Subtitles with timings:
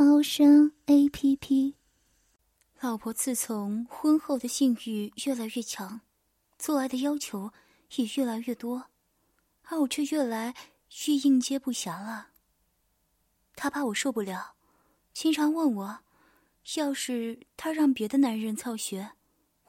[0.00, 1.74] 猫声 A P P。
[2.78, 6.02] 老婆自从婚后的性欲越来越强，
[6.56, 7.52] 做爱的要求
[7.96, 8.90] 也越来越多，
[9.64, 10.54] 而我却越来
[11.08, 12.28] 越应接不暇了。
[13.56, 14.54] 她怕我受不了，
[15.12, 15.98] 经常问我，
[16.76, 19.10] 要是他让别的男人操穴，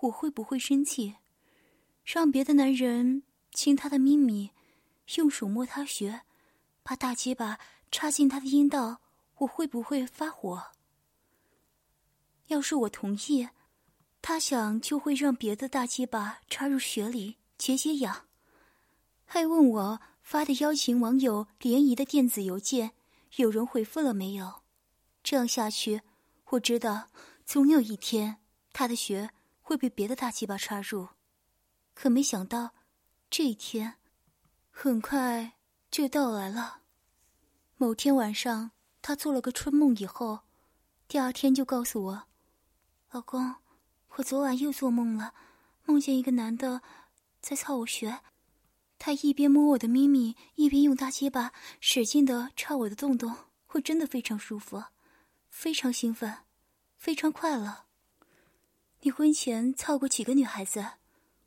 [0.02, 1.16] 我会不会生气？
[2.06, 4.52] 让别的男人亲他的咪咪，
[5.16, 6.22] 用手摸他穴。
[6.84, 7.58] 把大鸡巴
[7.90, 9.02] 插进他的阴道，
[9.40, 10.72] 我会不会发火？
[12.48, 13.50] 要是我同意，
[14.22, 18.26] 他想就会让别的大鸡巴插入血里解解痒。
[19.26, 22.92] 还问我发的邀请网友联谊的电子邮件
[23.36, 24.62] 有人回复了没有？
[25.24, 26.02] 这样下去，
[26.48, 27.10] 我知道
[27.46, 28.38] 总有一天
[28.74, 29.30] 他的血
[29.62, 31.10] 会被别的大鸡巴插入。
[31.94, 32.74] 可没想到，
[33.30, 33.96] 这一天
[34.72, 35.54] 很快
[35.92, 36.82] 就到来了。
[37.78, 38.72] 某天晚上，
[39.02, 40.42] 他做了个春梦，以后，
[41.08, 42.24] 第二天就告诉我
[43.12, 43.56] ：“老公，
[44.16, 45.34] 我昨晚又做梦了，
[45.86, 46.82] 梦见一个男的
[47.42, 48.20] 在操我穴，
[48.98, 53.36] 他一边摸我的咪咪，一边用大鸡巴使劲的插我的洞洞，
[53.70, 54.84] 我真的非常舒服，
[55.50, 56.40] 非常兴奋，
[56.98, 57.86] 非常快乐。
[59.02, 60.86] 你婚前操过几个女孩子？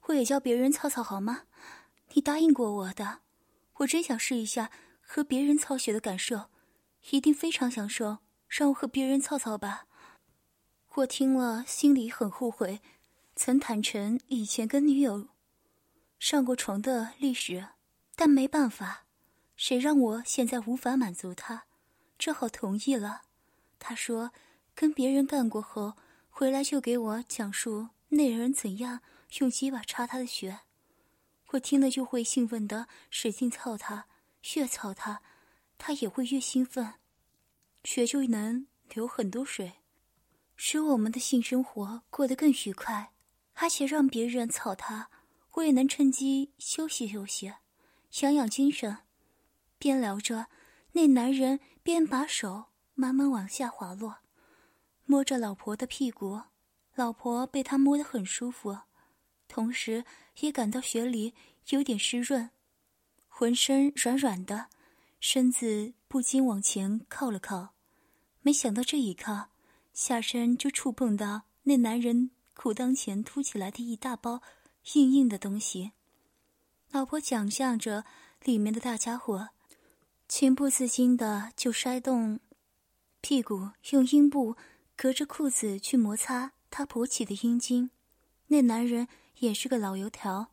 [0.07, 1.43] 我也教别人操操好吗？
[2.15, 3.21] 你答应过我的，
[3.75, 4.71] 我真想试一下。”
[5.05, 6.47] 和别人操血的感受，
[7.11, 8.19] 一定非常享受。
[8.49, 9.87] 让我和别人操操吧。
[10.97, 12.83] 我听了心里很后悔，
[13.35, 15.29] 曾坦诚以前跟女友
[16.19, 17.69] 上过床的历史，
[18.15, 19.07] 但没办法，
[19.57, 21.65] 谁让我现在无法满足他，
[22.19, 23.23] 只好同意了。
[23.79, 24.33] 他说
[24.75, 25.95] 跟别人干过后，
[26.29, 29.01] 回来就给我讲述那人怎样
[29.39, 30.61] 用鸡巴插他的血，
[31.53, 34.05] 我听了就会兴奋的使劲操他。
[34.55, 35.23] 越操他，
[35.85, 36.95] 他也会越兴奋，
[37.83, 39.73] 血就能流很多水，
[40.55, 43.11] 使我们的性生活过得更愉快。
[43.55, 45.11] 而且让别人操他，
[45.55, 47.55] 我也能趁机休息休息，
[48.21, 48.99] 养养精神。
[49.77, 50.47] 边聊着，
[50.93, 54.19] 那男人边把手慢慢往下滑落，
[55.05, 56.43] 摸着老婆的屁股，
[56.95, 58.79] 老婆被他摸得很舒服，
[59.49, 60.05] 同时
[60.39, 61.35] 也感到血里
[61.71, 62.51] 有点湿润。
[63.27, 64.69] 浑身软软的，
[65.25, 67.75] 身子不禁往前靠了靠，
[68.41, 69.51] 没想到这一靠，
[69.93, 74.43] 下身就触碰到那男人裤裆前凸起来的一大包
[74.95, 75.93] 硬硬的东西。
[76.91, 78.05] 老婆想象着
[78.43, 79.51] 里面的大家伙，
[80.27, 82.41] 情不自禁的就摔动
[83.21, 84.57] 屁股，用阴部
[84.97, 87.91] 隔着裤子去摩擦他勃起的阴茎。
[88.49, 89.07] 那男人
[89.39, 90.51] 也是个老油条，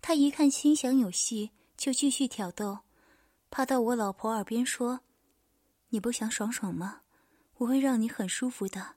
[0.00, 1.50] 他一看心想有戏。
[1.76, 2.78] 就继续挑逗，
[3.50, 5.00] 趴到我老婆耳边说
[5.90, 7.02] ：“你不想爽爽吗？
[7.58, 8.96] 我会让你很舒服的。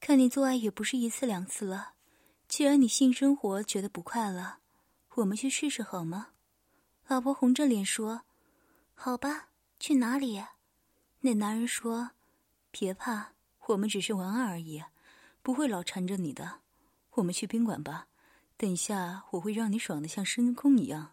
[0.00, 1.92] 看你做爱也不是一次两次了，
[2.48, 4.58] 既然你性生活觉得不快乐，
[5.16, 6.28] 我们去试试好吗？”
[7.06, 8.22] 老婆红着脸说
[8.94, 9.48] ：“好吧，
[9.78, 10.42] 去哪里？”
[11.20, 12.12] 那男人说
[12.70, 13.32] ：“别怕，
[13.66, 14.82] 我们只是玩玩而已，
[15.42, 16.60] 不会老缠着你的。
[17.10, 18.08] 我们去宾馆吧，
[18.56, 21.12] 等一下我会让你爽的像深空一样。”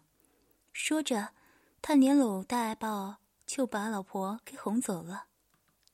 [0.72, 1.34] 说着，
[1.82, 5.24] 他连搂带抱，就把老婆给哄走了。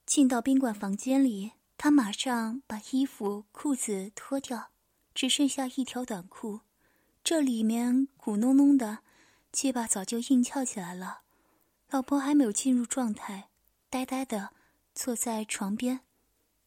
[0.05, 4.71] 进到宾馆房间里，他马上把衣服、裤子脱掉，
[5.15, 6.61] 只剩下一条短裤。
[7.23, 8.99] 这里面鼓隆隆的，
[9.53, 11.21] 鸡巴早就硬翘起来了。
[11.91, 13.49] 老婆还没有进入状态，
[13.89, 14.51] 呆呆的
[14.95, 16.01] 坐在床边。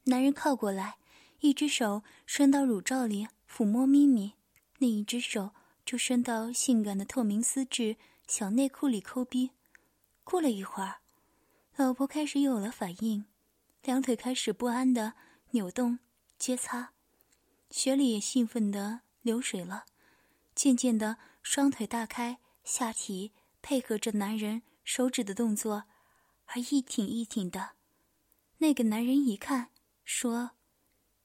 [0.03, 0.97] 男人靠过来，
[1.39, 4.33] 一只手伸到乳罩里抚摸咪咪，
[4.77, 5.51] 另一只手。
[5.85, 7.97] 就伸到性感的透明丝质
[8.29, 9.53] 小内裤里抠逼，
[10.23, 10.99] 过了一会儿，
[11.75, 13.25] 老婆开始有了反应，
[13.81, 15.13] 两腿开始不安的
[15.49, 15.97] 扭动
[16.37, 16.91] 接擦，
[17.71, 19.85] 血里也兴奋的流水了，
[20.53, 23.31] 渐渐的双腿大开，下体
[23.63, 25.85] 配合着男人手指的动作
[26.45, 27.71] 而一挺一挺的。
[28.59, 29.71] 那个男人一看，
[30.05, 30.51] 说：“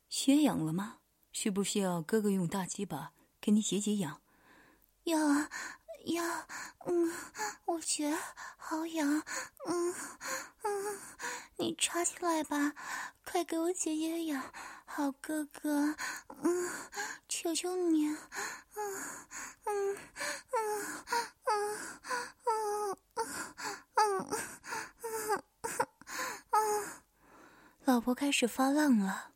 [0.09, 1.01] 血痒了吗？
[1.33, 3.13] 需不需要哥哥用大鸡巴
[3.43, 4.23] 给你解解痒？”
[5.05, 5.51] 要啊，
[7.85, 8.17] 觉
[8.57, 9.23] 好痒，
[9.67, 9.95] 嗯
[10.63, 10.99] 嗯，
[11.57, 12.73] 你插进来吧，
[13.25, 14.43] 快给我解解痒，
[14.85, 15.95] 好哥哥，
[16.43, 16.71] 嗯，
[17.29, 18.17] 求求你，嗯
[19.65, 19.97] 嗯
[20.53, 20.95] 嗯
[21.45, 21.77] 嗯
[22.35, 22.97] 嗯
[23.95, 24.29] 嗯
[25.03, 25.43] 嗯
[26.51, 26.89] 嗯，
[27.85, 29.33] 老婆开始发浪了，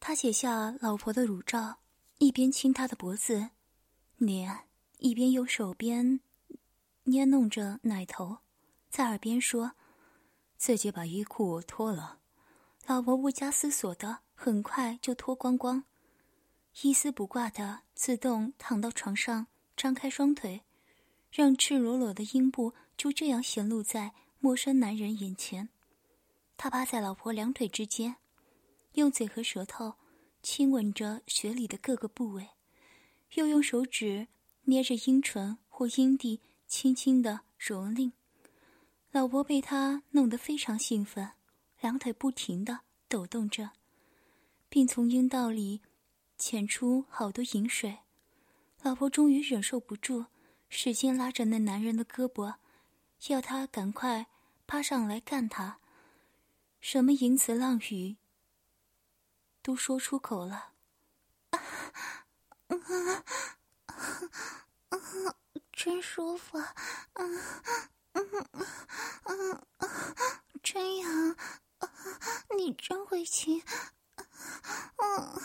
[0.00, 1.78] 他解下老婆的乳罩，
[2.18, 3.50] 一边亲她的脖子、
[4.16, 4.60] 脸。
[4.98, 6.20] 一边用手边
[7.08, 8.38] 捏弄着奶头，
[8.90, 9.72] 在耳边说
[10.58, 12.18] ：“自己把衣裤脱了。”
[12.86, 15.84] 老婆不加思索的，很快就脱光光，
[16.82, 20.62] 一丝不挂的自动躺到床上，张开双腿，
[21.30, 25.68] 让赤裸裸的阴部就这样显露在陌生男人眼前。
[26.56, 28.16] 他趴在老婆两腿之间，
[28.94, 29.94] 用嘴和舌头
[30.42, 32.48] 亲吻着血里的各个部位，
[33.34, 34.26] 又用手指。
[34.68, 38.12] 捏着阴唇或阴蒂，轻轻的蹂躏。
[39.10, 41.32] 老婆被他弄得非常兴奋，
[41.80, 43.70] 两腿不停的抖动着，
[44.68, 45.80] 并从阴道里
[46.36, 47.98] 潜出好多饮水。
[48.82, 50.26] 老婆终于忍受不住，
[50.68, 52.56] 使劲拉着那男人的胳膊，
[53.28, 54.26] 要他赶快
[54.66, 55.78] 趴上来干他。
[56.80, 58.16] 什么淫词浪语
[59.62, 60.72] 都说出口了。
[62.68, 62.80] 嗯，
[65.76, 66.58] 真舒服，
[67.12, 67.38] 嗯
[68.14, 68.66] 嗯嗯
[69.24, 69.66] 嗯，
[70.62, 71.36] 真痒，
[72.56, 73.62] 你真会亲，
[74.16, 75.40] 嗯，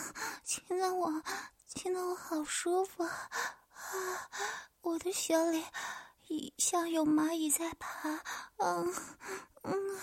[0.46, 1.22] 亲的我，
[1.68, 3.12] 亲的我好舒服，啊，
[4.80, 5.38] 我的血
[6.28, 8.24] 里像有蚂蚁在爬，
[8.56, 8.96] 嗯
[9.64, 10.00] 嗯，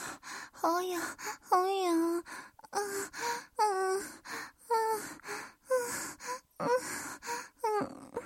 [0.53, 1.03] 好痒，
[1.41, 2.25] 好痒，
[2.71, 3.11] 嗯
[3.57, 4.03] 嗯嗯
[4.69, 5.01] 嗯
[6.59, 6.69] 嗯
[7.63, 8.18] 嗯。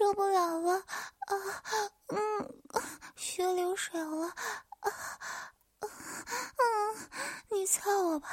[0.00, 0.82] 受不了了啊！
[2.08, 2.62] 嗯，
[3.16, 4.90] 血流水了啊！
[5.80, 5.88] 嗯，
[7.50, 8.28] 你操我吧，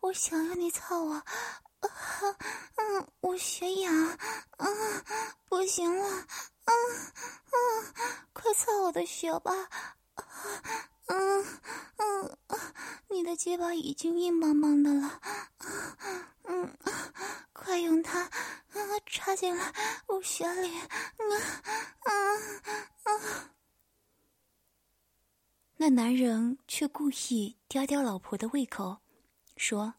[0.00, 1.12] 我想要你操我。
[1.12, 1.26] 啊
[2.76, 3.94] 嗯，我血痒。
[4.56, 4.66] 啊，
[5.50, 6.08] 不行了。
[6.64, 6.74] 嗯
[7.52, 7.94] 嗯，
[8.32, 9.52] 快操我的血吧。
[11.08, 11.46] 嗯
[11.98, 12.38] 嗯，
[13.10, 15.20] 你的鸡巴已经硬邦邦的了。
[16.44, 16.74] 嗯，
[17.52, 18.30] 快用它啊。
[19.04, 19.74] 插进来，
[20.22, 20.86] 我血里，啊
[22.04, 22.12] 啊
[23.02, 23.50] 啊！
[25.78, 29.00] 那男人却故意吊吊老婆的胃口，
[29.56, 29.94] 说：“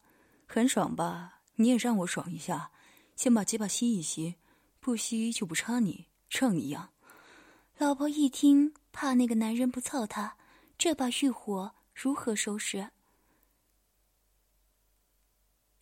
[0.48, 1.42] 很爽吧？
[1.56, 2.70] 你也让我爽一下，
[3.14, 4.36] 先把鸡巴吸一吸，
[4.80, 6.94] 不吸就不插你，让你痒。”
[7.76, 10.38] 老婆一听，怕那个男人不操她，
[10.78, 12.88] 这把欲火如何收拾？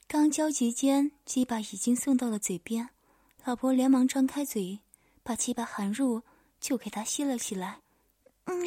[0.08, 2.90] 刚焦急间，鸡巴已经送到了嘴边。
[3.44, 4.80] 老婆连忙张开嘴，
[5.22, 6.22] 把鸡巴含入，
[6.60, 7.80] 就给他吸了起来。
[8.44, 8.64] 嗯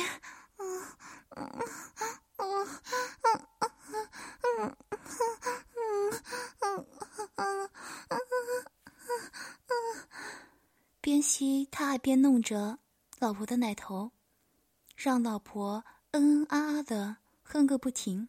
[0.58, 0.82] 嗯
[1.30, 1.66] 嗯
[2.38, 2.68] 嗯
[3.28, 3.48] 嗯
[4.44, 4.76] 嗯
[6.62, 6.86] 嗯
[7.38, 7.70] 嗯嗯
[11.02, 12.80] 边吸他还边弄着
[13.20, 14.12] 老婆的奶头，
[14.96, 18.28] 让老婆嗯嗯啊啊的哼个不停。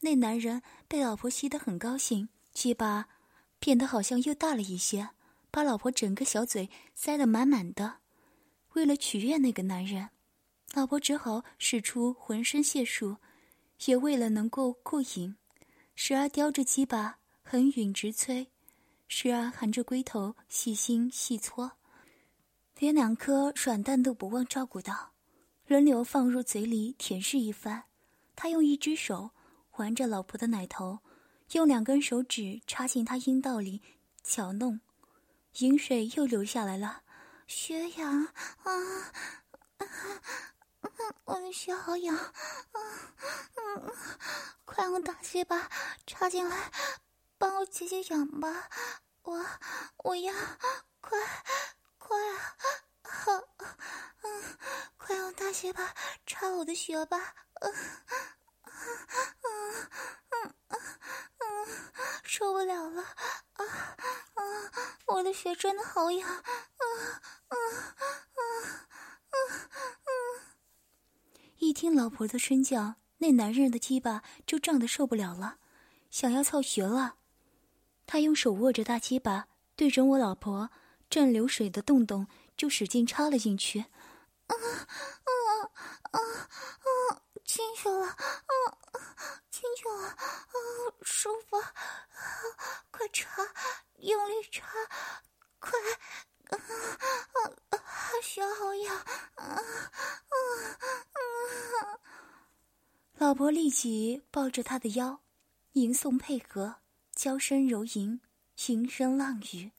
[0.00, 3.08] 那男人被老婆吸得很高兴，鸡巴
[3.58, 5.10] 变得好像又大了一些。
[5.54, 7.98] 把老婆整个小嘴塞得满满的，
[8.72, 10.08] 为了取悦那个男人，
[10.72, 13.18] 老婆只好使出浑身解数，
[13.84, 15.36] 也为了能够过瘾，
[15.94, 18.48] 时而叼着鸡巴横吮直催，
[19.06, 21.70] 时而含着龟头细心细搓，
[22.80, 25.12] 连两颗软蛋都不忘照顾到，
[25.68, 27.84] 轮流放入嘴里舔舐一番。
[28.34, 29.30] 他用一只手
[29.70, 30.98] 环着老婆的奶头，
[31.52, 33.80] 用两根手指插进她阴道里
[34.24, 34.80] 搅弄。
[35.58, 37.02] 饮水又流下来了，
[37.46, 38.26] 血痒
[38.64, 38.72] 啊！
[41.24, 42.32] 我的血好痒啊！
[43.54, 43.92] 嗯，
[44.64, 45.70] 快用大鸡巴
[46.06, 46.72] 插进来，
[47.38, 48.68] 帮我解解痒吧！
[49.22, 49.46] 我
[49.98, 50.34] 我要
[51.00, 51.18] 快
[51.98, 52.56] 快啊！
[53.04, 53.32] 好，
[54.22, 54.58] 嗯，
[54.96, 55.94] 快用大鸡巴
[56.26, 57.32] 插我的血吧！
[57.60, 57.72] 嗯
[58.64, 58.72] 嗯
[59.50, 60.80] 嗯嗯
[61.38, 61.66] 嗯，
[62.24, 63.64] 受不了了啊！
[65.14, 66.42] 我的血真的好痒，啊
[67.46, 68.42] 啊啊
[69.30, 69.34] 啊
[69.70, 70.10] 啊！
[71.58, 75.58] 一听老婆的声叫，那男人的鸡巴就胀得受不了了，
[76.10, 77.14] 想要操血了。
[78.06, 80.70] 他用手握着大鸡巴，对准我老婆
[81.08, 83.84] 正流水的洞洞就使劲插了进去，
[84.48, 85.30] 啊啊
[86.10, 87.22] 啊啊！
[87.44, 88.16] 进去了，啊，
[89.48, 90.18] 进去了，啊，
[91.02, 91.62] 舒服，
[98.22, 98.96] 血好痒！
[98.96, 99.54] 啊啊
[101.12, 102.00] 啊！
[103.18, 105.20] 老婆立即抱着他的腰，
[105.74, 106.80] 吟诵配合，
[107.12, 108.20] 娇声柔吟，
[108.66, 109.70] 云声浪语，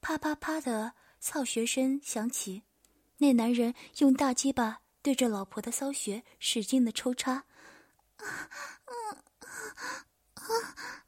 [0.00, 2.64] 啪啪啪的操穴声响起。
[3.18, 7.44] 那男人用大鸡巴对着老婆的骚穴使劲的抽插，
[8.16, 8.26] 啊
[8.86, 8.92] 啊
[10.34, 10.44] 啊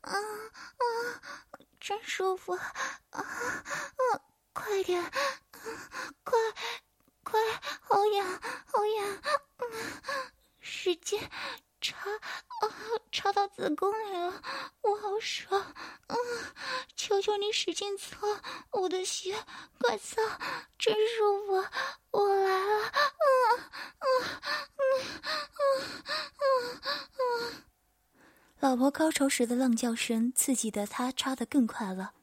[0.02, 0.14] 啊啊！
[1.81, 2.52] 真舒服！
[2.52, 2.71] 啊
[3.11, 3.21] 啊！
[4.52, 5.02] 快点！
[6.23, 6.38] 快
[7.25, 7.40] 快！
[7.81, 9.23] 好痒，好痒！
[10.61, 11.21] 使劲
[11.80, 12.68] 插啊，
[13.12, 14.42] 插到子宫里了，
[14.82, 15.75] 我好爽！
[16.08, 16.16] 嗯，
[16.97, 18.40] 求求你使劲搓
[18.73, 19.44] 我的血，
[19.80, 20.20] 快操！
[20.78, 21.64] 真舒服！
[22.11, 22.92] 我来了！
[23.18, 23.30] 嗯
[23.99, 24.06] 嗯
[24.76, 24.82] 嗯
[25.54, 25.82] 嗯
[26.38, 26.80] 嗯
[27.52, 27.62] 嗯！
[28.61, 32.14] 老婆高潮时的浪叫声刺激的他插的更快了。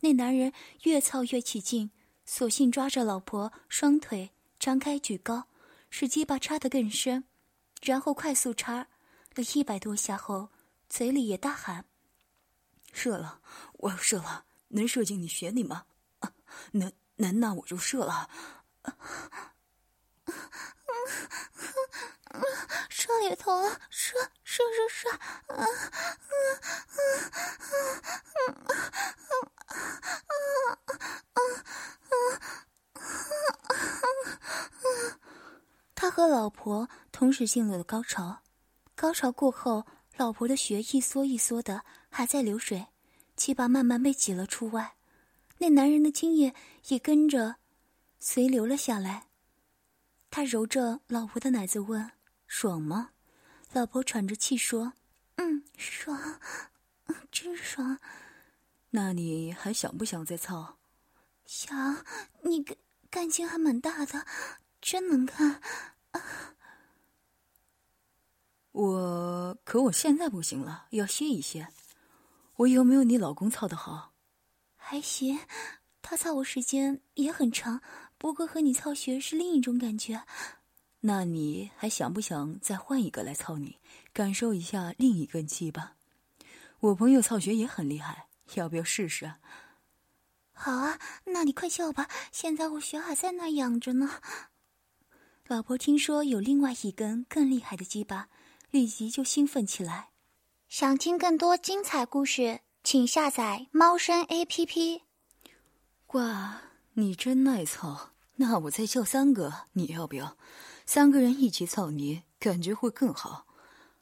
[0.00, 1.90] 那男人越操越起劲，
[2.24, 5.48] 索性抓着老婆双腿张开举高，
[5.90, 7.24] 使鸡巴插的更深，
[7.82, 8.88] 然后快速插
[9.34, 10.50] 了一百多下后，
[10.88, 11.84] 嘴里也大喊
[12.92, 13.40] ：“射了！
[13.74, 14.44] 我要射了！
[14.68, 15.86] 能射进你血里吗？
[16.72, 18.28] 能能，那我就射了！”
[22.88, 25.10] 射里头了，射射射射！
[25.10, 25.64] 啊啊啊
[26.48, 26.76] 啊
[27.62, 29.56] 啊啊啊
[31.32, 32.20] 啊啊！
[35.94, 38.42] 他和老婆同时进入了高潮。
[39.02, 39.84] 高潮过后，
[40.16, 42.86] 老婆的血一缩一缩的，还在流水，
[43.34, 44.94] 鸡巴慢慢被挤了出外。
[45.58, 46.54] 那男人的精液
[46.86, 47.56] 也跟着
[48.20, 49.26] 随流了下来。
[50.30, 52.12] 他揉着老婆的奶子问。
[52.46, 53.10] 爽吗？
[53.72, 54.92] 老婆喘着气说
[55.34, 56.38] ：“嗯，爽，
[57.32, 57.98] 真爽。
[58.90, 60.78] 那你还想不想再操？
[61.44, 62.04] 想。
[62.42, 62.76] 你干
[63.10, 64.24] 干劲还蛮大的，
[64.80, 65.60] 真能干
[66.12, 66.54] 啊。
[68.72, 71.68] 我可我现在不行了，要歇一歇。
[72.56, 74.12] 我有没有你老公操的好？
[74.76, 75.38] 还行，
[76.00, 77.80] 他操我时间也很长，
[78.18, 80.22] 不过和你操学是另一种感觉。”
[81.04, 83.78] 那你还想不想再换一个来操你，
[84.12, 85.96] 感受一下另一根鸡巴？
[86.78, 89.34] 我朋友操学也很厉害，要不要试试？
[90.52, 94.20] 好啊，那你快叫吧，现在我学还在那养着呢。
[95.48, 98.28] 老婆听说有另外一根更厉害的鸡巴，
[98.72, 100.08] 立即就兴奋起来。
[100.66, 105.02] 想听更多精彩故事，请下载猫声 A P P。
[106.14, 106.62] 哇，
[106.94, 108.12] 你真耐操！
[108.36, 110.38] 那我再叫三个，你要不要？
[110.86, 113.46] 三个人一起操你，感觉会更好。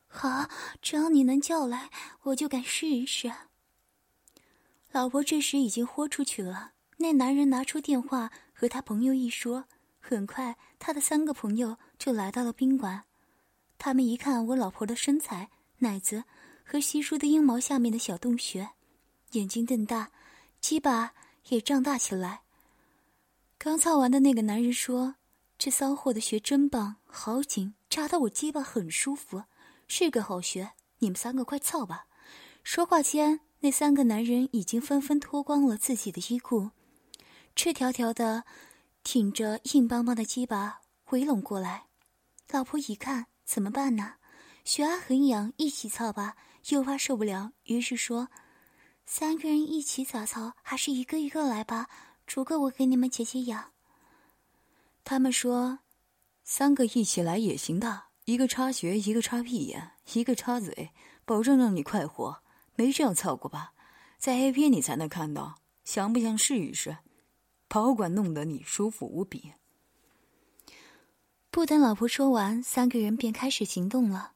[0.06, 0.48] 好，
[0.80, 1.90] 只要你能叫来，
[2.22, 3.32] 我就敢试一试。
[4.92, 6.74] 老婆这时已经豁出去了。
[6.98, 9.64] 那男人拿出电话和他朋友一说，
[9.98, 13.04] 很快他的三个朋友就来到了宾馆。
[13.82, 16.24] 他们一看我老婆的身材、奶子
[16.62, 18.68] 和稀疏的阴毛下面的小洞穴，
[19.32, 20.10] 眼睛瞪大，
[20.60, 21.14] 鸡巴
[21.48, 22.42] 也胀大起来。
[23.56, 25.16] 刚操完的那个男人说。
[25.62, 29.42] 这骚货的穴真棒，好紧，扎得我鸡巴很舒服，
[29.86, 30.72] 是个好穴。
[31.00, 32.06] 你们三个快操吧！
[32.64, 36.70] 说话间，那三个男人已经纷纷脱光了自己的衣裤，
[37.54, 38.44] 赤条条的
[39.04, 41.88] 挺着硬邦邦的鸡巴围拢过来。
[42.50, 44.14] 老婆一看，怎么办呢？
[44.64, 46.36] 血压很痒，一起操吧，
[46.68, 48.28] 又怕受不了，于是说
[49.04, 50.52] ：“三个人一起咋操？
[50.62, 51.88] 还是一个一个来吧，
[52.28, 53.72] 逐个我给你们解解痒。”
[55.02, 55.80] 他们说
[56.44, 60.92] ：“三个一起来也行的，一个插穴，一个插屁眼，一个插嘴，
[61.24, 62.44] 保证让你快活。
[62.76, 63.72] 没这样操过吧？
[64.16, 65.56] 在 A 片你才能看到。
[65.82, 66.98] 想不想试一试？
[67.66, 69.54] 保管弄得你舒服无比。”
[71.52, 74.34] 不等老婆说完，三个人便开始行动了。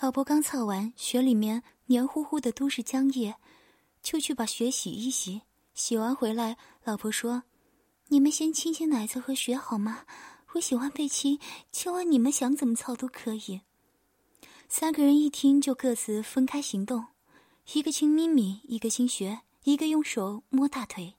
[0.00, 3.36] 老婆刚操完，血里面黏糊糊的都是浆液，
[4.02, 5.42] 就去把血洗一洗。
[5.74, 7.44] 洗完回来，老婆说。
[8.08, 10.06] 你们先亲亲奶子和血好吗？
[10.54, 11.38] 我喜欢被亲，
[11.70, 13.60] 千万你们想怎么操都可以。
[14.68, 17.06] 三个人一听就各自分开行动，
[17.72, 21.14] 一个亲咪咪，一个亲血，一个用手摸大腿。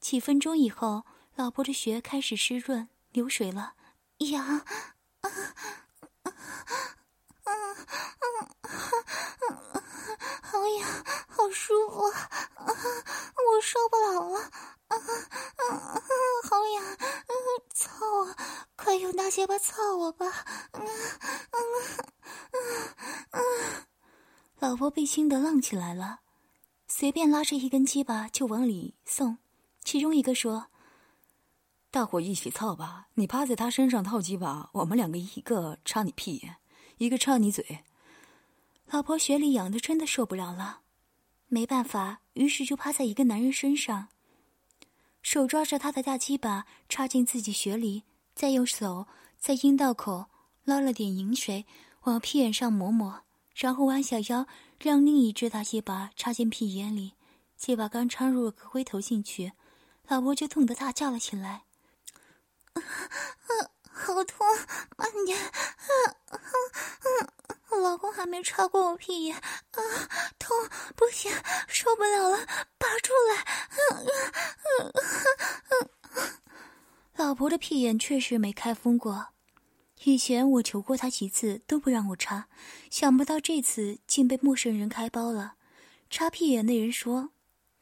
[0.00, 3.72] 几分钟以后，老婆的血开始湿润流水了，
[4.18, 4.62] 痒，啊
[5.20, 5.28] 啊
[6.22, 6.30] 啊
[7.44, 7.52] 啊
[8.60, 8.68] 啊
[9.40, 9.82] 啊！
[10.42, 12.14] 好痒，好舒服，啊，
[12.64, 14.38] 我受不了了。
[14.88, 16.00] 啊啊啊！
[16.48, 16.84] 好痒！
[16.84, 17.32] 啊，
[17.74, 18.36] 操我！
[18.76, 20.26] 快用大鞋巴操我吧！
[20.26, 21.58] 啊啊
[22.50, 22.56] 啊
[23.30, 23.40] 啊！
[24.58, 26.20] 老婆被亲得浪起来了，
[26.86, 29.38] 随便拉着一根鸡巴就往里送。
[29.82, 30.68] 其中一个说
[31.94, 33.06] ：“大伙一起操吧！
[33.14, 36.56] 你趴在他身上套鸡巴，我们两个一个插你屁眼，
[36.98, 37.84] 一个插你嘴。
[38.90, 40.80] 老婆雪里痒的真的受不了了，
[41.46, 44.08] 没办法，于是就趴在一个男人身上，
[45.22, 48.02] 手抓着他的大鸡巴插进自己血里，
[48.34, 49.06] 再用手
[49.38, 50.26] 在阴道口
[50.64, 51.64] 捞了点饮水
[52.02, 53.22] 往屁眼上抹抹，
[53.54, 54.48] 然后弯下腰
[54.80, 57.12] 让另一只大鸡巴插进屁眼里，
[57.56, 59.52] 鸡巴刚插入个龟头进去，
[60.08, 61.62] 老婆就痛得大叫了起来。
[62.74, 63.50] 啊啊，
[63.82, 64.46] 好痛！
[64.96, 65.38] 慢点！
[65.38, 65.50] 啊
[66.30, 66.38] 啊
[67.80, 69.80] 老公还没插过我屁眼，啊，
[70.38, 70.56] 痛！
[70.96, 71.32] 不行，
[71.68, 72.38] 受不了了，
[72.78, 73.36] 拔出来！
[73.36, 73.98] 啊
[74.64, 74.90] 啊
[75.68, 76.40] 啊啊！
[77.16, 79.28] 老婆的屁眼确实没开封过，
[80.04, 82.48] 以前我求过她几次都不让我插，
[82.90, 85.54] 想不到这次竟被陌生人开包了。
[86.08, 87.30] 插屁眼那人说：“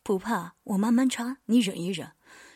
[0.03, 2.13] 不怕，我慢慢插，你忍一忍，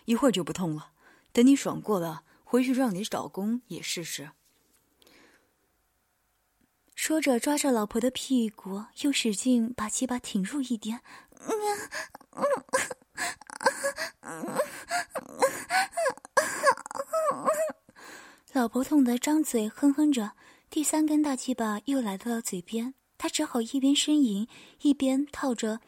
[0.07, 0.93] 一会儿就不痛了。
[1.33, 4.31] 等你爽过了。”回去让你老公也试试。
[6.95, 11.01] 说着，抓着老婆的屁股，又使劲把鸡巴挺入一点。
[18.53, 20.33] 老婆痛得张嘴哼哼着，
[20.71, 24.47] 第三根大鸡巴又来到了嘴边，她只好一边呻吟，
[24.83, 25.81] 一边套着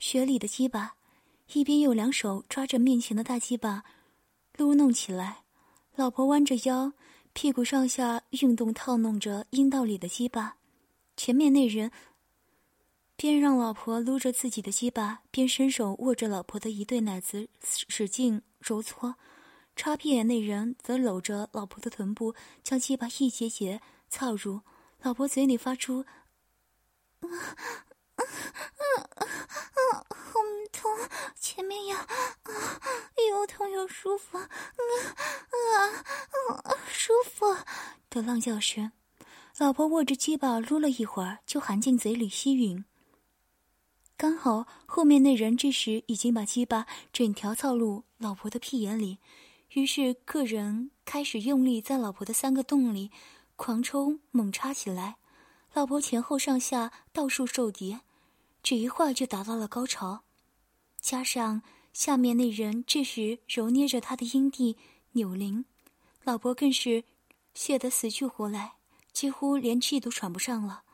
[0.00, 0.96] 雪里的鸡巴，
[1.52, 3.84] 一边用两手抓着面前的大鸡巴
[4.56, 5.43] 撸弄起来。
[5.96, 6.92] 老婆弯着腰，
[7.32, 10.56] 屁股上下运动，套弄着阴道里的鸡巴。
[11.16, 11.92] 前面那人
[13.14, 19.14] 边让老婆撸着自己的鸡巴，边伸手握着老婆的一对奶子，使劲揉搓。
[19.76, 22.34] 插屁眼那人则搂着老婆的臀部，
[22.64, 24.62] 将鸡巴一节节操入。
[25.02, 26.04] 老婆嘴里发出。
[27.20, 27.28] 啊
[28.16, 28.22] 啊
[29.92, 30.06] 啊！
[30.10, 30.33] 好
[30.74, 30.90] 痛，
[31.38, 32.06] 前面呀，
[32.42, 32.52] 啊，
[33.30, 34.48] 又痛又舒服，啊
[35.70, 35.78] 啊
[36.64, 36.76] 啊！
[36.88, 37.56] 舒服
[38.10, 38.90] 的浪叫声。
[39.56, 42.84] 老婆握着鸡巴撸了一会儿，就含进嘴里吸吮。
[44.16, 49.18] 刚好后面那人这时已经把鸡巴整条操入老婆的屁眼里，
[49.70, 53.12] 于是个人开始用力在老婆的三个洞里
[53.54, 55.16] 狂抽猛插起来。
[55.72, 57.98] 老婆前后上下到处受敌，
[58.62, 60.23] 只一会儿就达到了高潮。
[61.04, 61.60] 加上
[61.92, 64.78] 下面那人这时揉捏着他的阴蒂
[65.12, 65.66] 扭铃，
[66.22, 67.04] 老婆更是
[67.52, 68.76] 泄得死去活来，
[69.12, 70.84] 几乎连气都喘不上了。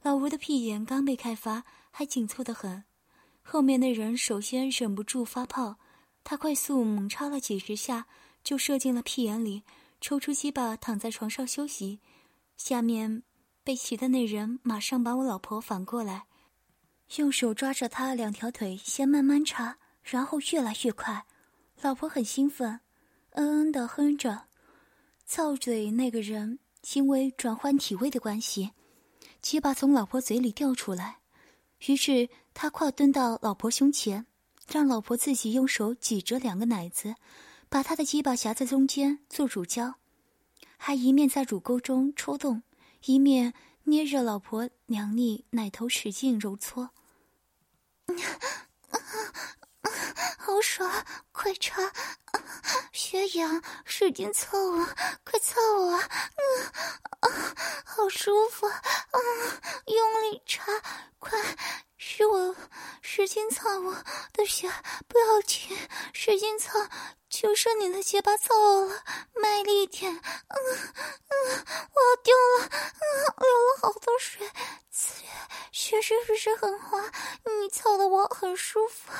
[0.00, 2.84] 老吴的屁眼刚被开发，还紧凑得很。
[3.42, 5.80] 后面那人首先忍不住发泡，
[6.22, 8.06] 他快速猛插了几十下，
[8.44, 9.64] 就射进了屁眼里，
[10.00, 11.98] 抽出鸡巴躺在床上休息。
[12.56, 13.24] 下面。
[13.64, 16.24] 被骑的那人马上把我老婆反过来，
[17.16, 21.24] 用手抓着她两条腿，先慢慢插，然后越来越快。
[21.80, 22.80] 老婆很兴奋，
[23.30, 24.42] 嗯嗯的哼着。
[25.26, 26.58] 操嘴那个人
[26.94, 28.72] 因为转换体位的关系，
[29.40, 31.18] 鸡巴从老婆嘴里掉出来，
[31.86, 34.26] 于是他跨蹲到老婆胸前，
[34.70, 37.14] 让老婆自己用手挤着两个奶子，
[37.68, 39.94] 把他的鸡巴夹在中间做乳胶，
[40.76, 42.62] 还一面在乳沟中抽动。
[43.04, 46.90] 一面捏着老婆娘腻奶头使劲揉搓，
[50.38, 50.90] 好爽，
[51.32, 51.82] 快插，
[52.92, 54.86] 血痒，使劲操我，
[55.24, 55.98] 快操啊，
[57.20, 57.28] 啊，
[57.84, 58.80] 好舒服，啊，
[59.86, 60.64] 用力插，
[61.18, 61.38] 快，
[61.96, 62.56] 是我
[63.02, 63.94] 使劲操我
[64.32, 64.70] 的血，
[65.06, 65.76] 不要紧，
[66.12, 66.88] 使劲操。
[67.30, 68.54] 就剩你的结巴操
[68.86, 70.10] 了，卖力点！
[70.10, 72.64] 嗯嗯，我要丢了！
[72.64, 74.50] 嗯，流了好多水，
[74.90, 75.26] 血
[75.70, 76.98] 血是不是很滑？
[77.44, 79.12] 你操的我很舒服，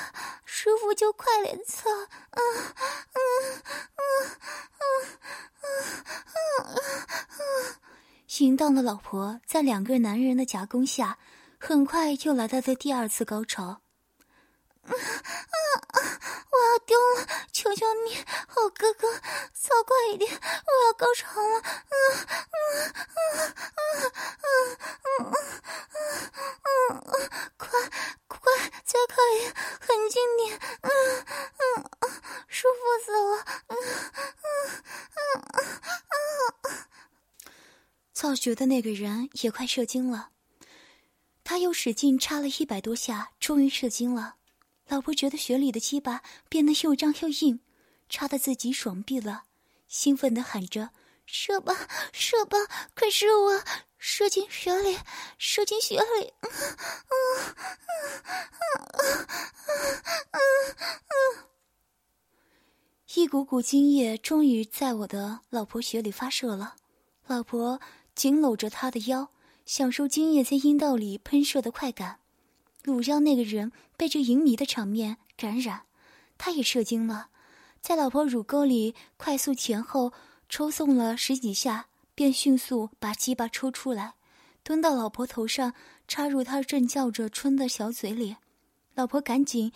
[0.45, 1.89] 舒服就快点操！
[2.31, 2.39] 嗯
[3.13, 3.21] 嗯
[3.95, 4.03] 嗯
[4.77, 4.85] 嗯
[5.61, 5.95] 嗯
[6.65, 6.75] 嗯
[7.39, 7.77] 嗯，
[8.39, 11.17] 淫荡的老婆在两个男人的夹攻下，
[11.57, 13.81] 很快就来到了第二次高潮。
[14.83, 15.97] 啊啊！
[16.51, 17.27] 我要丢了！
[17.53, 18.15] 求求你，
[18.47, 19.07] 好哥哥，
[19.53, 20.29] 操快一点！
[20.33, 20.37] 我
[20.85, 21.59] 要高潮了！
[21.59, 21.95] 啊啊
[22.35, 23.79] 啊啊啊
[24.43, 25.31] 啊
[25.95, 26.03] 啊
[26.63, 27.01] 啊！
[27.57, 27.69] 快
[28.27, 28.39] 快，
[29.19, 30.57] 再快一点，狠劲点！
[30.81, 30.89] 啊
[31.57, 31.63] 啊
[31.99, 32.05] 啊！
[32.47, 33.35] 舒服死了！
[33.67, 33.75] 啊
[34.45, 34.47] 啊
[35.13, 36.19] 啊啊
[36.63, 36.87] 啊！
[38.13, 40.29] 造血的那个人也快射精了，
[41.43, 44.37] 他又使劲插了一百多下，终于射精了。
[44.87, 47.59] 老婆觉得血里的鸡巴变得又胀又硬，
[48.07, 49.43] 插的自己爽毙了，
[49.87, 50.91] 兴奋的喊着
[51.27, 52.57] ：“射吧，射吧，
[52.95, 53.63] 快射我，
[53.99, 54.97] 射进血里，
[55.37, 57.27] 射进血里！”嗯嗯
[58.57, 59.27] 嗯
[59.61, 59.77] 嗯
[60.31, 60.39] 嗯
[61.09, 61.43] 嗯，
[63.13, 66.77] 一股股精液终于在我的老婆血里发射了，
[67.27, 67.81] 老婆
[68.15, 69.29] 紧搂着他的腰，
[69.65, 72.19] 享受精液在阴道里喷射的快感。
[72.81, 75.81] 乳胶那个人被这淫靡的场面感染，
[76.37, 77.29] 他也射精了，
[77.81, 80.13] 在老婆乳沟里快速前后
[80.47, 81.87] 抽送了十几下，
[82.19, 84.15] 便迅速把鸡巴抽出来，
[84.61, 85.73] 蹲到老婆头上，
[86.05, 88.35] 插入她正叫着春的小嘴里。
[88.93, 89.71] 老婆赶紧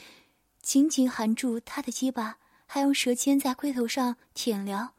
[0.62, 4.94] 紧紧含住他的鸡巴，还用舌尖在龟头上舔撩。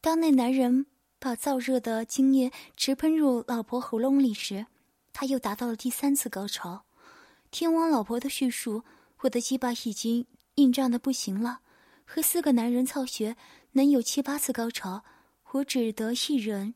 [0.00, 0.86] 当那男人
[1.18, 4.66] 把燥热的精液直喷入老婆喉咙里时，
[5.12, 6.84] 他又达到了第三次高潮。
[7.50, 8.84] 听完老婆的叙述，
[9.22, 11.58] 我的鸡巴已经硬胀的不行了。
[12.06, 13.36] 和四个男人操穴
[13.72, 15.02] 能有七八次高潮，
[15.52, 16.74] 我只得一人，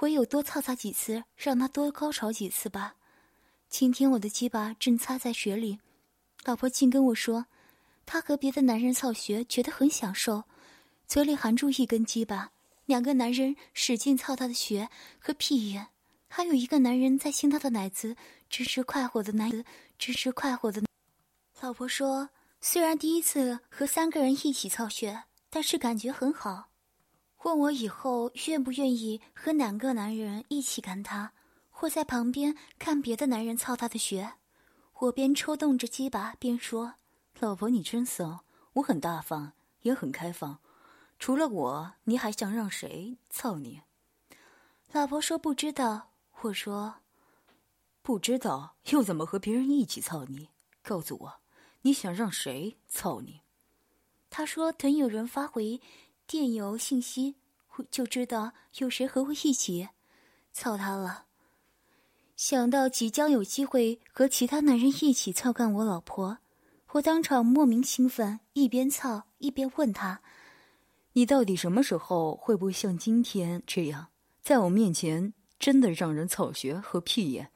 [0.00, 2.96] 唯有多操他几次，让他多高潮几次吧。
[3.68, 5.78] 今天我的鸡巴正擦在雪里。
[6.44, 7.46] 老婆竟跟我说，
[8.04, 10.42] 她和别的男人操穴觉得很享受，
[11.06, 12.50] 嘴里含住一根鸡巴，
[12.86, 14.88] 两个男人使劲操她的穴
[15.20, 15.86] 和屁眼，
[16.26, 18.16] 还有一个男人在亲她的奶子，
[18.50, 19.64] 真是快活的男子，
[19.96, 20.82] 真是快活的。
[21.60, 26.71] 老婆说，虽然第一次和三个人一起操穴，但是感觉很好，
[27.44, 31.32] 问我以后愿不愿意和哪个男人一起干他，
[31.70, 34.34] 或在旁边看别的男人操他的穴。
[35.00, 36.94] 我边抽动着鸡巴边说
[37.40, 40.60] ：“老婆，你真骚，我很大方，也很开放。
[41.18, 43.82] 除了我，你还想让谁操你？”
[44.92, 46.10] 老婆说：“不知道。”
[46.42, 46.96] 我说
[48.02, 50.50] ：“不知道，又怎么和别人一起操你？
[50.82, 51.40] 告诉我，
[51.82, 53.40] 你想让谁操你？”
[54.30, 55.80] 他说：“等有人发回
[56.32, 57.34] 电邮信息，
[57.90, 59.90] 就知道有谁和我一起
[60.50, 61.26] 操他了。”
[62.36, 66.38] 想到即将有机会和其他男人一起操干我老婆，
[66.92, 70.22] 我当场莫名兴奋，一边操一边问他
[71.12, 74.06] ：“你到底什么时候会不会像今天这样，
[74.40, 77.50] 在我面前真的让人操穴和屁眼，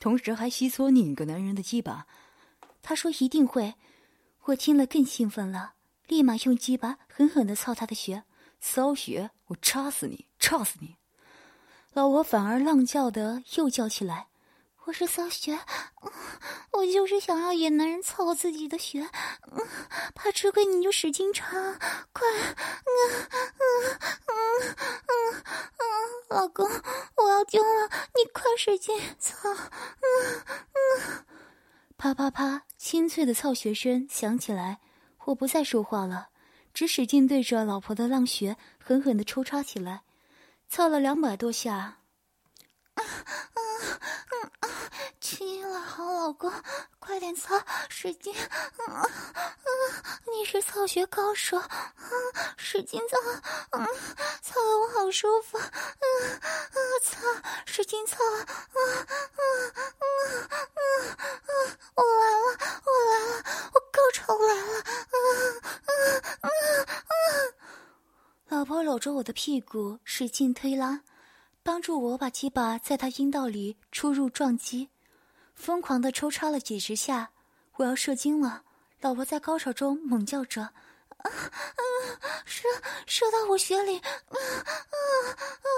[0.00, 2.08] 同时还吸搓另一个男人的鸡巴？”
[2.82, 3.74] 他说：“一定会。”
[4.46, 5.74] 我听了更兴奋了，
[6.06, 8.22] 立马用鸡巴狠狠的操他的穴，
[8.60, 9.30] 骚穴！
[9.46, 10.96] 我插死你，插死你！
[11.92, 14.28] 老婆反而浪叫的又叫起来
[14.84, 15.58] ：“我是骚穴，
[16.72, 19.08] 我就是想要野男人操我自己的穴，
[20.14, 21.50] 怕吃亏你就使劲插，
[22.12, 22.92] 快，嗯
[23.30, 23.48] 嗯
[24.26, 25.82] 嗯嗯嗯，
[26.28, 26.68] 老公，
[27.16, 31.24] 我要丢了，你快使劲操，嗯嗯，
[31.96, 34.80] 啪啪啪，清脆的操穴声响起来，
[35.26, 36.28] 我不再说话了，
[36.72, 40.02] 只使劲对着老婆的浪穴狠狠的抽插起来。
[40.68, 41.74] 操了两百多下，
[42.94, 43.02] 啊啊
[43.54, 44.68] 啊啊！
[45.20, 46.52] 亲了，好老公，
[46.98, 48.34] 快点操，使劲！
[48.34, 49.06] 啊啊！
[50.32, 51.70] 你是操穴高手，啊，
[52.56, 53.16] 使劲操！
[53.78, 53.86] 啊，
[54.42, 55.56] 操的我好舒服！
[55.58, 56.78] 啊啊！
[57.04, 57.20] 操，
[57.64, 58.16] 使劲操！
[58.24, 58.78] 啊啊
[59.36, 59.42] 啊
[59.78, 60.04] 啊
[61.46, 61.52] 啊！
[61.94, 62.46] 我来了，
[62.84, 64.72] 我来了，我高潮来了！
[64.80, 65.16] 啊
[65.86, 65.90] 啊
[66.40, 66.48] 啊
[67.06, 67.14] 啊！
[68.48, 71.02] 老婆搂着我的屁股，使劲推拉，
[71.62, 74.90] 帮助我把鸡巴在她阴道里出入撞击，
[75.54, 77.30] 疯狂的抽插了几十下。
[77.76, 78.64] 我要射精了，
[79.00, 80.72] 老婆在高潮中猛叫着：“！
[82.44, 82.66] 射
[83.06, 84.72] 射到我血里！”啊啊
[85.62, 85.68] 啊！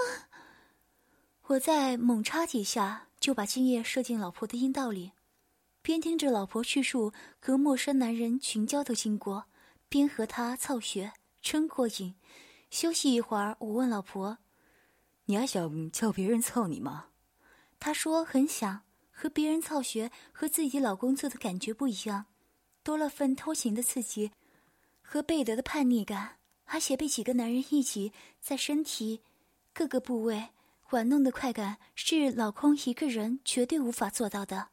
[1.43, 5.11] 我再猛插几下，就把精液射进老婆的阴道里，
[5.83, 9.45] 边听着老婆叙述和陌生男人群交的经过，
[9.87, 12.15] 边和他操穴，真过瘾。
[12.69, 14.37] 休息一会儿，我问老婆
[15.25, 17.07] ：“你还想叫别人操你吗？”
[17.79, 18.81] 她说：“很想。
[19.11, 22.27] 和别人操学和自己老公做的感觉不一样，
[22.83, 24.31] 多了份偷情的刺激
[25.01, 29.21] 和贝德的叛逆感，而且被几个男人一起在身体
[29.73, 30.51] 各个部位
[30.91, 34.69] 玩弄的快感，是老公一个人绝对无法做到的。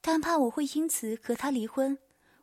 [0.00, 1.98] 但怕我会因此和他离婚，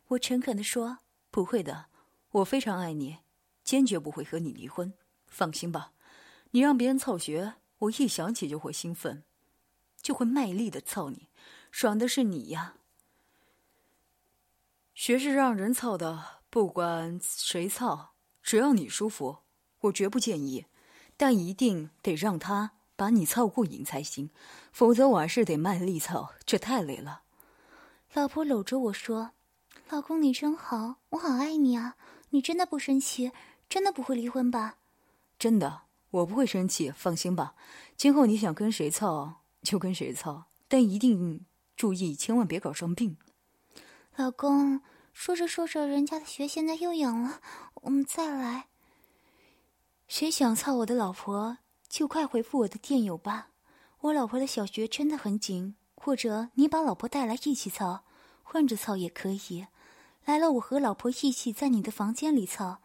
[0.08, 0.98] 我诚恳地说
[1.32, 1.86] ：“不会的，
[2.32, 3.20] 我非常爱你。”
[3.64, 4.92] 坚决不会和你离婚，
[5.26, 5.92] 放心吧。
[6.50, 9.24] 你让别人操学，我一想起就会兴奋，
[10.00, 11.28] 就会卖力的操你，
[11.70, 12.74] 爽的是你呀。
[14.94, 19.38] 学是让人操的，不管谁操，只要你舒服，
[19.80, 20.66] 我绝不建议。
[21.16, 24.30] 但一定得让他把你操过瘾才行，
[24.72, 27.22] 否则我还是得卖力操，这太累了。
[28.12, 29.30] 老婆搂着我说
[29.88, 31.96] ：“老公，你真好，我好爱你啊！
[32.30, 33.30] 你真的不生气？”
[33.72, 34.76] 真的不会离婚吧？
[35.38, 37.54] 真的，我不会生气，放心吧。
[37.96, 43.16] 今后你想跟谁操就跟谁操，但一定注意，千万别搞生病。
[44.16, 44.82] 老公，
[45.14, 47.40] 说着说着，人家的血现在又痒了，
[47.76, 48.66] 我们再来。
[50.06, 51.56] 谁想操我的老婆，
[51.88, 53.48] 就快回复我的电邮吧。
[54.00, 58.04] 我老婆的小穴真的很紧，或者你把老婆带来一起操，
[58.42, 59.66] 换着操也可以。
[60.26, 62.81] 来了，我和老婆一起在你的房间里操，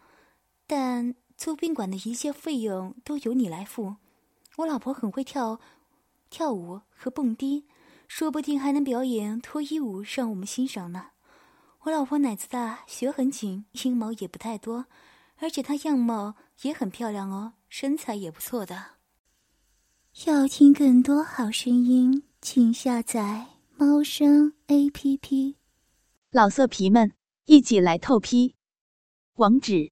[0.67, 3.95] 但租宾馆的一切费用都由你来付。
[4.57, 5.59] 我老婆很会跳，
[6.29, 7.65] 跳舞和蹦迪，
[8.07, 11.11] 说不定还能表演脱衣舞让我们欣赏呢。
[11.83, 14.87] 我老婆奶子大，血很紧，阴毛也不太多，
[15.37, 18.97] 而且她样貌也很漂亮哦，身材也不错的。
[20.25, 23.45] 要听更多好声音，请下载
[23.77, 25.55] 猫声 A P P。
[26.31, 27.13] 老色皮们，
[27.45, 28.55] 一起来透批！
[29.35, 29.91] 网址